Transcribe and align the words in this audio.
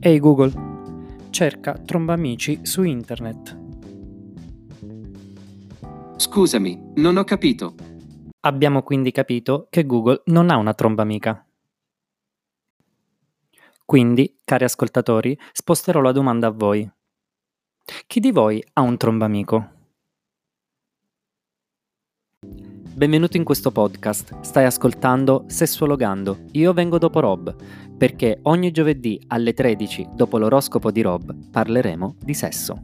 Ehi 0.00 0.20
Google, 0.20 0.52
cerca 1.30 1.72
Trombamici 1.72 2.60
su 2.62 2.84
internet. 2.84 3.58
Scusami, 6.16 6.92
non 6.94 7.16
ho 7.16 7.24
capito. 7.24 7.74
Abbiamo 8.40 8.82
quindi 8.82 9.10
capito 9.10 9.66
che 9.68 9.84
Google 9.84 10.22
non 10.26 10.50
ha 10.50 10.56
una 10.56 10.72
tromba 10.72 11.02
amica. 11.02 11.44
Quindi, 13.84 14.38
cari 14.44 14.62
ascoltatori, 14.62 15.36
sposterò 15.50 16.00
la 16.00 16.12
domanda 16.12 16.46
a 16.46 16.52
voi. 16.52 16.88
Chi 18.06 18.20
di 18.20 18.30
voi 18.30 18.64
ha 18.74 18.82
un 18.82 18.96
trombamico? 18.96 19.77
Benvenuto 22.98 23.36
in 23.36 23.44
questo 23.44 23.70
podcast. 23.70 24.40
Stai 24.40 24.64
ascoltando 24.64 25.44
Sessuologando. 25.46 26.46
Io 26.54 26.72
vengo 26.72 26.98
dopo 26.98 27.20
Rob, 27.20 27.54
perché 27.96 28.40
ogni 28.42 28.72
giovedì 28.72 29.22
alle 29.28 29.54
13, 29.54 30.08
dopo 30.14 30.36
l'oroscopo 30.36 30.90
di 30.90 31.00
Rob, 31.00 31.32
parleremo 31.48 32.16
di 32.18 32.34
sesso. 32.34 32.82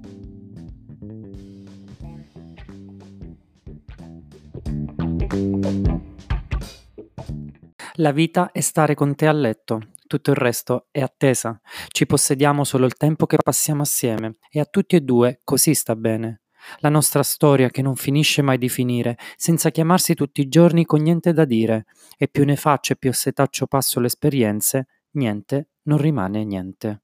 La 7.94 8.12
vita 8.12 8.52
è 8.52 8.60
stare 8.60 8.94
con 8.94 9.16
te 9.16 9.26
a 9.26 9.32
letto, 9.32 9.80
tutto 10.06 10.30
il 10.30 10.36
resto 10.36 10.86
è 10.92 11.00
attesa. 11.00 11.60
Ci 11.88 12.06
possediamo 12.06 12.62
solo 12.62 12.86
il 12.86 12.94
tempo 12.94 13.26
che 13.26 13.38
passiamo 13.42 13.82
assieme 13.82 14.36
e 14.48 14.60
a 14.60 14.64
tutti 14.64 14.94
e 14.94 15.00
due 15.00 15.40
così 15.42 15.74
sta 15.74 15.96
bene. 15.96 16.43
La 16.78 16.88
nostra 16.88 17.22
storia 17.22 17.68
che 17.70 17.82
non 17.82 17.96
finisce 17.96 18.42
mai 18.42 18.58
di 18.58 18.68
finire, 18.68 19.16
senza 19.36 19.70
chiamarsi 19.70 20.14
tutti 20.14 20.40
i 20.40 20.48
giorni 20.48 20.84
con 20.84 21.02
niente 21.02 21.32
da 21.32 21.44
dire, 21.44 21.86
e 22.16 22.28
più 22.28 22.44
ne 22.44 22.56
faccio 22.56 22.92
e 22.92 22.96
più 22.96 23.12
setaccio 23.12 23.66
passo 23.66 24.00
le 24.00 24.06
esperienze, 24.06 24.86
niente 25.12 25.68
non 25.82 25.98
rimane 25.98 26.44
niente. 26.44 27.00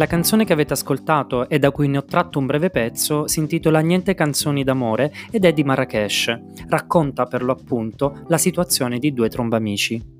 La 0.00 0.06
canzone 0.06 0.46
che 0.46 0.54
avete 0.54 0.72
ascoltato 0.72 1.46
e 1.50 1.58
da 1.58 1.70
cui 1.70 1.86
ne 1.86 1.98
ho 1.98 2.04
tratto 2.06 2.38
un 2.38 2.46
breve 2.46 2.70
pezzo 2.70 3.28
si 3.28 3.38
intitola 3.38 3.80
Niente 3.80 4.14
canzoni 4.14 4.64
d'amore 4.64 5.12
ed 5.30 5.44
è 5.44 5.52
di 5.52 5.62
Marrakesh. 5.62 6.40
Racconta 6.68 7.26
per 7.26 7.42
lo 7.42 7.52
appunto 7.52 8.22
la 8.28 8.38
situazione 8.38 8.98
di 8.98 9.12
due 9.12 9.28
trombamici. 9.28 10.19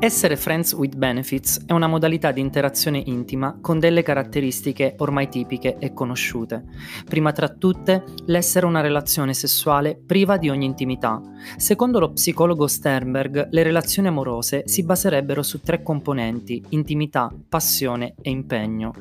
Essere 0.00 0.36
friends 0.36 0.74
with 0.74 0.94
benefits 0.94 1.64
è 1.66 1.72
una 1.72 1.88
modalità 1.88 2.30
di 2.30 2.40
interazione 2.40 3.02
intima 3.06 3.58
con 3.60 3.80
delle 3.80 4.04
caratteristiche 4.04 4.94
ormai 4.98 5.28
tipiche 5.28 5.76
e 5.80 5.92
conosciute. 5.92 6.62
Prima 7.04 7.32
tra 7.32 7.48
tutte, 7.48 8.04
l'essere 8.26 8.66
una 8.66 8.80
relazione 8.80 9.34
sessuale 9.34 9.96
priva 9.96 10.36
di 10.36 10.50
ogni 10.50 10.66
intimità. 10.66 11.20
Secondo 11.56 11.98
lo 11.98 12.12
psicologo 12.12 12.68
Sternberg, 12.68 13.48
le 13.50 13.62
relazioni 13.64 14.06
amorose 14.06 14.62
si 14.66 14.84
baserebbero 14.84 15.42
su 15.42 15.60
tre 15.62 15.82
componenti: 15.82 16.62
intimità, 16.68 17.34
passione 17.48 18.14
e 18.22 18.30
impegno. 18.30 18.94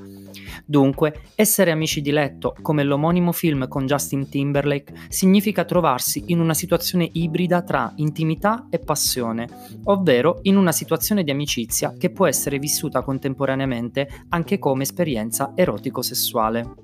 Dunque, 0.66 1.22
essere 1.36 1.72
amici 1.72 2.02
di 2.02 2.12
letto, 2.12 2.56
come 2.62 2.84
l'omonimo 2.84 3.32
film 3.32 3.68
con 3.68 3.86
Justin 3.86 4.28
Timberlake, 4.28 4.94
significa 5.10 5.64
trovarsi 5.64 6.24
in 6.28 6.40
una 6.40 6.56
situazione 6.56 7.08
ibrida 7.14 7.62
tra 7.62 7.94
intimità 7.98 8.66
e 8.70 8.80
passione, 8.80 9.48
ovvero 9.84 10.40
in 10.44 10.58
una 10.58 10.72
situazione 10.88 11.26
di 11.26 11.32
amicizia 11.32 11.94
che 11.98 12.12
può 12.12 12.28
essere 12.28 12.60
vissuta 12.60 13.02
contemporaneamente 13.02 14.24
anche 14.30 14.58
come 14.58 14.84
esperienza 14.84 15.52
erotico-sessuale. 15.54 16.76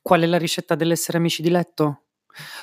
Qual 0.00 0.22
è 0.22 0.26
la 0.26 0.38
ricetta 0.38 0.74
dell'essere 0.74 1.18
amici 1.18 1.42
di 1.42 1.50
letto? 1.50 2.04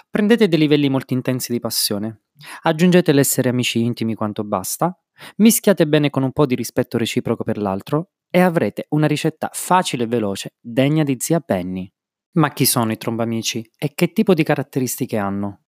Prendete 0.10 0.48
dei 0.48 0.58
livelli 0.58 0.90
molto 0.90 1.14
intensi 1.14 1.52
di 1.52 1.60
passione, 1.60 2.24
aggiungete 2.64 3.12
l'essere 3.12 3.50
amici 3.50 3.84
intimi 3.84 4.16
quanto 4.16 4.44
basta, 4.44 5.00
Mischiate 5.38 5.88
bene 5.88 6.12
con 6.12 6.22
un 6.22 6.32
po' 6.32 6.46
di 6.46 6.54
rispetto 6.54 6.98
reciproco 6.98 7.44
per 7.44 7.58
l'altro 7.58 8.12
e 8.30 8.40
avrete 8.40 8.86
una 8.90 9.08
ricetta 9.08 9.50
facile 9.52 10.04
e 10.04 10.08
veloce, 10.08 10.54
degna 10.60 11.04
di 11.04 11.18
zia 11.20 11.40
Penny. 11.40 11.92
Ma 12.34 12.52
chi 12.52 12.66
sono 12.66 12.92
i 12.92 12.98
trombamici 12.98 13.68
e 13.78 13.94
che 13.96 14.12
tipo 14.12 14.36
di 14.36 14.44
caratteristiche 14.44 15.18
hanno? 15.18 15.62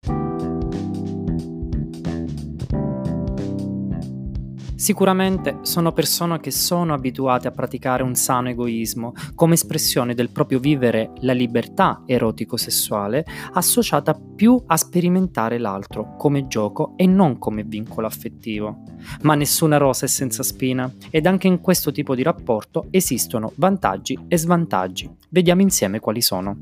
Sicuramente 4.78 5.58
sono 5.62 5.90
persone 5.90 6.38
che 6.38 6.52
sono 6.52 6.94
abituate 6.94 7.48
a 7.48 7.50
praticare 7.50 8.04
un 8.04 8.14
sano 8.14 8.50
egoismo 8.50 9.12
come 9.34 9.54
espressione 9.54 10.14
del 10.14 10.30
proprio 10.30 10.60
vivere 10.60 11.10
la 11.22 11.32
libertà 11.32 12.04
erotico-sessuale 12.06 13.24
associata 13.54 14.14
più 14.14 14.62
a 14.64 14.76
sperimentare 14.76 15.58
l'altro 15.58 16.14
come 16.16 16.46
gioco 16.46 16.92
e 16.94 17.06
non 17.06 17.38
come 17.38 17.64
vincolo 17.64 18.06
affettivo. 18.06 18.84
Ma 19.22 19.34
nessuna 19.34 19.78
rosa 19.78 20.06
è 20.06 20.08
senza 20.08 20.44
spina 20.44 20.88
ed 21.10 21.26
anche 21.26 21.48
in 21.48 21.60
questo 21.60 21.90
tipo 21.90 22.14
di 22.14 22.22
rapporto 22.22 22.86
esistono 22.90 23.50
vantaggi 23.56 24.16
e 24.28 24.38
svantaggi. 24.38 25.10
Vediamo 25.28 25.62
insieme 25.62 25.98
quali 25.98 26.22
sono. 26.22 26.56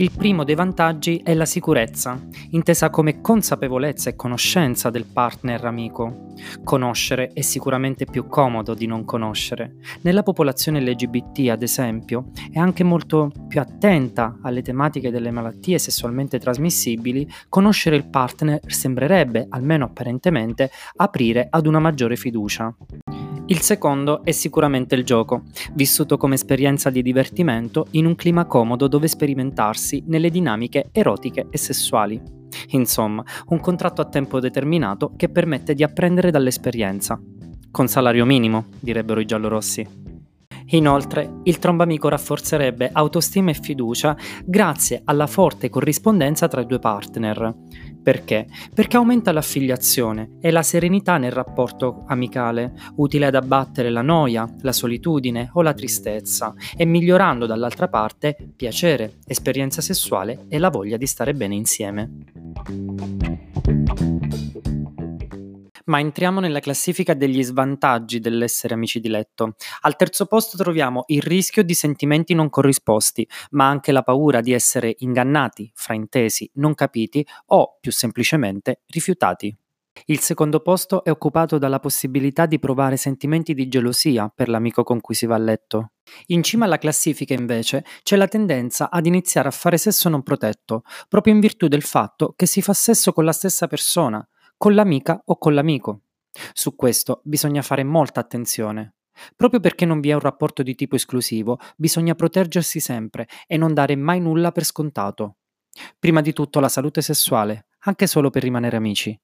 Il 0.00 0.12
primo 0.16 0.44
dei 0.44 0.54
vantaggi 0.54 1.20
è 1.22 1.34
la 1.34 1.44
sicurezza, 1.44 2.18
intesa 2.52 2.88
come 2.88 3.20
consapevolezza 3.20 4.08
e 4.08 4.16
conoscenza 4.16 4.88
del 4.88 5.04
partner 5.04 5.62
amico. 5.66 6.32
Conoscere 6.64 7.32
è 7.34 7.42
sicuramente 7.42 8.06
più 8.06 8.26
comodo 8.26 8.72
di 8.72 8.86
non 8.86 9.04
conoscere. 9.04 9.74
Nella 10.00 10.22
popolazione 10.22 10.80
LGBT, 10.80 11.50
ad 11.50 11.62
esempio, 11.62 12.30
è 12.50 12.58
anche 12.58 12.82
molto 12.82 13.30
più 13.46 13.60
attenta 13.60 14.38
alle 14.40 14.62
tematiche 14.62 15.10
delle 15.10 15.30
malattie 15.30 15.78
sessualmente 15.78 16.38
trasmissibili, 16.38 17.30
conoscere 17.50 17.96
il 17.96 18.08
partner 18.08 18.58
sembrerebbe, 18.64 19.48
almeno 19.50 19.84
apparentemente, 19.84 20.70
aprire 20.96 21.46
ad 21.50 21.66
una 21.66 21.78
maggiore 21.78 22.16
fiducia. 22.16 22.74
Il 23.50 23.62
secondo 23.62 24.22
è 24.22 24.30
sicuramente 24.30 24.94
il 24.94 25.04
gioco, 25.04 25.42
vissuto 25.72 26.16
come 26.16 26.36
esperienza 26.36 26.88
di 26.88 27.02
divertimento 27.02 27.88
in 27.92 28.06
un 28.06 28.14
clima 28.14 28.44
comodo 28.44 28.86
dove 28.86 29.08
sperimentarsi 29.08 30.04
nelle 30.06 30.30
dinamiche 30.30 30.90
erotiche 30.92 31.48
e 31.50 31.58
sessuali. 31.58 32.22
Insomma, 32.68 33.24
un 33.48 33.58
contratto 33.58 34.02
a 34.02 34.08
tempo 34.08 34.38
determinato 34.38 35.14
che 35.16 35.28
permette 35.28 35.74
di 35.74 35.82
apprendere 35.82 36.30
dall'esperienza. 36.30 37.20
Con 37.72 37.88
salario 37.88 38.24
minimo, 38.24 38.66
direbbero 38.78 39.18
i 39.18 39.26
giallorossi. 39.26 40.09
Inoltre, 40.72 41.40
il 41.44 41.58
trombamico 41.58 42.08
rafforzerebbe 42.08 42.90
autostima 42.92 43.50
e 43.50 43.54
fiducia 43.54 44.16
grazie 44.44 45.02
alla 45.04 45.26
forte 45.26 45.68
corrispondenza 45.68 46.48
tra 46.48 46.60
i 46.60 46.66
due 46.66 46.78
partner. 46.78 47.54
Perché? 48.02 48.46
Perché 48.72 48.96
aumenta 48.96 49.32
l'affiliazione 49.32 50.36
e 50.40 50.50
la 50.50 50.62
serenità 50.62 51.18
nel 51.18 51.32
rapporto 51.32 52.04
amicale, 52.06 52.72
utile 52.96 53.26
ad 53.26 53.34
abbattere 53.34 53.90
la 53.90 54.02
noia, 54.02 54.48
la 54.60 54.72
solitudine 54.72 55.50
o 55.54 55.62
la 55.62 55.74
tristezza 55.74 56.54
e 56.76 56.84
migliorando 56.84 57.46
dall'altra 57.46 57.88
parte 57.88 58.36
piacere, 58.56 59.18
esperienza 59.26 59.82
sessuale 59.82 60.46
e 60.48 60.58
la 60.58 60.70
voglia 60.70 60.96
di 60.96 61.06
stare 61.06 61.34
bene 61.34 61.54
insieme. 61.56 62.10
Ma 65.90 65.98
entriamo 65.98 66.38
nella 66.38 66.60
classifica 66.60 67.14
degli 67.14 67.42
svantaggi 67.42 68.20
dell'essere 68.20 68.74
amici 68.74 69.00
di 69.00 69.08
letto. 69.08 69.56
Al 69.80 69.96
terzo 69.96 70.26
posto 70.26 70.56
troviamo 70.56 71.02
il 71.08 71.20
rischio 71.20 71.64
di 71.64 71.74
sentimenti 71.74 72.32
non 72.32 72.48
corrisposti, 72.48 73.28
ma 73.50 73.66
anche 73.66 73.90
la 73.90 74.02
paura 74.02 74.40
di 74.40 74.52
essere 74.52 74.94
ingannati, 74.98 75.68
fraintesi, 75.74 76.48
non 76.54 76.74
capiti 76.74 77.26
o, 77.46 77.76
più 77.80 77.90
semplicemente, 77.90 78.82
rifiutati. 78.86 79.52
Il 80.04 80.20
secondo 80.20 80.60
posto 80.60 81.02
è 81.02 81.10
occupato 81.10 81.58
dalla 81.58 81.80
possibilità 81.80 82.46
di 82.46 82.60
provare 82.60 82.96
sentimenti 82.96 83.52
di 83.52 83.66
gelosia 83.66 84.32
per 84.32 84.48
l'amico 84.48 84.84
con 84.84 85.00
cui 85.00 85.16
si 85.16 85.26
va 85.26 85.34
a 85.34 85.38
letto. 85.38 85.94
In 86.26 86.44
cima 86.44 86.66
alla 86.66 86.78
classifica, 86.78 87.34
invece, 87.34 87.84
c'è 88.04 88.14
la 88.14 88.28
tendenza 88.28 88.90
ad 88.90 89.06
iniziare 89.06 89.48
a 89.48 89.52
fare 89.52 89.76
sesso 89.76 90.08
non 90.08 90.22
protetto, 90.22 90.84
proprio 91.08 91.34
in 91.34 91.40
virtù 91.40 91.66
del 91.66 91.82
fatto 91.82 92.32
che 92.36 92.46
si 92.46 92.62
fa 92.62 92.74
sesso 92.74 93.12
con 93.12 93.24
la 93.24 93.32
stessa 93.32 93.66
persona, 93.66 94.24
con 94.60 94.74
l'amica 94.74 95.22
o 95.24 95.38
con 95.38 95.54
l'amico. 95.54 96.02
Su 96.52 96.76
questo 96.76 97.22
bisogna 97.24 97.62
fare 97.62 97.82
molta 97.82 98.20
attenzione. 98.20 98.96
Proprio 99.34 99.58
perché 99.58 99.86
non 99.86 100.00
vi 100.00 100.10
è 100.10 100.12
un 100.12 100.20
rapporto 100.20 100.62
di 100.62 100.74
tipo 100.74 100.96
esclusivo, 100.96 101.58
bisogna 101.78 102.14
proteggersi 102.14 102.78
sempre 102.78 103.26
e 103.46 103.56
non 103.56 103.72
dare 103.72 103.96
mai 103.96 104.20
nulla 104.20 104.52
per 104.52 104.64
scontato. 104.64 105.36
Prima 105.98 106.20
di 106.20 106.34
tutto 106.34 106.60
la 106.60 106.68
salute 106.68 107.00
sessuale, 107.00 107.68
anche 107.84 108.06
solo 108.06 108.28
per 108.28 108.42
rimanere 108.42 108.76
amici. 108.76 109.18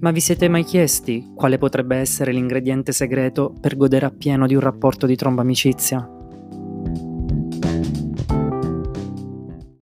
Ma 0.00 0.10
vi 0.10 0.20
siete 0.20 0.48
mai 0.48 0.64
chiesti 0.64 1.32
quale 1.34 1.56
potrebbe 1.56 1.96
essere 1.96 2.30
l'ingrediente 2.30 2.92
segreto 2.92 3.54
per 3.58 3.78
godere 3.78 4.04
appieno 4.04 4.46
di 4.46 4.54
un 4.54 4.60
rapporto 4.60 5.06
di 5.06 5.16
tromba 5.16 5.40
amicizia? 5.40 6.13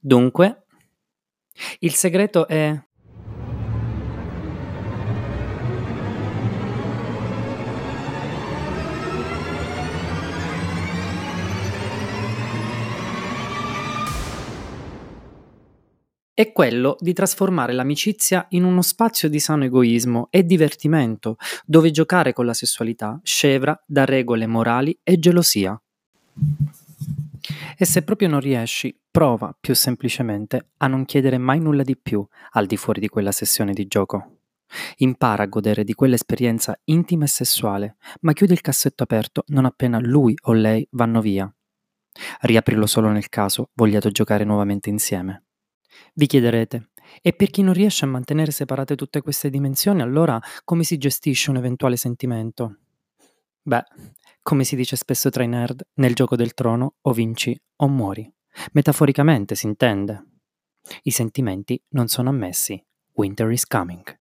Dunque, 0.07 0.67
Il 1.81 1.95
segreto 1.95 2.47
è 2.47 2.81
è 16.35 16.53
quello 16.53 16.97
di 17.01 17.13
trasformare 17.13 17.73
l'amicizia 17.73 18.47
in 18.51 18.63
uno 18.63 18.83
spazio 18.83 19.29
di 19.29 19.41
sano 19.41 19.65
egoismo 19.65 20.29
e 20.31 20.45
divertimento, 20.45 21.37
dove 21.65 21.91
giocare 21.91 22.33
con 22.33 22.47
la 22.47 22.55
sessualità 22.55 23.19
scevra 23.25 23.77
da 23.85 24.05
regole 24.05 24.47
morali 24.47 24.97
e 25.03 25.19
gelosia. 25.19 25.77
E 27.77 27.85
se 27.85 28.03
proprio 28.03 28.29
non 28.29 28.41
riesci, 28.41 28.99
prova 29.11 29.57
più 29.59 29.75
semplicemente 29.75 30.71
a 30.79 30.87
non 30.87 31.05
chiedere 31.05 31.39
mai 31.39 31.61
nulla 31.61 31.83
di 31.83 31.97
più 31.97 32.27
al 32.53 32.67
di 32.67 32.77
fuori 32.77 33.01
di 33.01 33.09
quella 33.09 33.33
sessione 33.33 33.73
di 33.73 33.87
gioco. 33.87 34.39
Impara 34.99 35.45
a 35.45 35.47
godere 35.47 35.85
di 35.85 35.95
quell'esperienza 35.95 36.79
intima 36.85 37.25
e 37.25 37.29
sessuale, 37.29 37.97
ma 38.21 38.33
chiudi 38.33 38.53
il 38.53 38.61
cassetto 38.61 39.05
aperto 39.05 39.45
non 39.49 39.65
appena 39.65 39.99
lui 40.01 40.35
o 40.45 40.53
lei 40.53 40.87
vanno 40.91 41.21
via. 41.21 41.51
Riaprilo 42.41 42.87
solo 42.87 43.11
nel 43.11 43.29
caso 43.29 43.71
vogliate 43.75 44.11
giocare 44.11 44.45
nuovamente 44.45 44.89
insieme. 44.89 45.45
Vi 46.15 46.27
chiederete, 46.27 46.91
e 47.23 47.33
per 47.33 47.51
chi 47.51 47.63
non 47.63 47.75
riesce 47.75 48.05
a 48.05 48.09
mantenere 48.09 48.51
separate 48.51 48.97
tutte 48.97 49.23
queste 49.23 49.51
dimensioni, 49.51 50.03
allora 50.03 50.41
come 50.65 50.83
si 50.83 50.99
gestisce 50.99 51.51
un 51.51 51.57
eventuale 51.57 51.97
sentimento? 51.97 52.79
Beh, 53.63 53.85
come 54.47 54.63
si 54.63 54.77
dice 54.77 54.95
spesso 54.95 55.29
tra 55.29 55.43
i 55.43 55.49
nerd, 55.49 55.85
nel 55.95 56.15
gioco 56.15 56.37
del 56.37 56.55
trono 56.55 56.99
o 57.01 57.13
vinci 57.13 57.61
o 57.79 57.89
muori. 57.89 58.33
Metaforicamente 58.75 59.57
si 59.57 59.67
intende. 59.67 60.25
I 61.03 61.11
sentimenti 61.11 61.83
non 61.95 62.07
sono 62.07 62.29
ammessi. 62.29 62.81
Winter 63.15 63.51
is 63.51 63.67
coming. 63.67 64.15